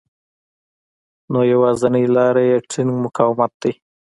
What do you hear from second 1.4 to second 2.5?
يوازېنۍ لاره